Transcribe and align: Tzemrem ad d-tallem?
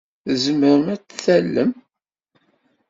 Tzemrem 0.25 0.85
ad 0.93 1.01
d-tallem? 1.01 1.71